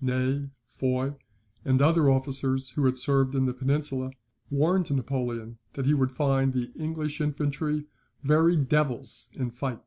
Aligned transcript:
Ney, 0.00 0.48
Foy, 0.68 1.14
and 1.64 1.82
other 1.82 2.08
officers 2.08 2.70
who 2.70 2.84
had 2.84 2.96
served 2.96 3.34
in 3.34 3.46
the 3.46 3.52
Peninsula, 3.52 4.12
warned 4.48 4.88
Napoleon 4.94 5.58
that 5.72 5.84
he 5.84 5.94
would 5.94 6.12
find 6.12 6.52
the 6.52 6.70
English 6.76 7.20
infantry 7.20 7.86
"very 8.22 8.54
devils 8.54 9.30
in 9.34 9.50
fight." 9.50 9.82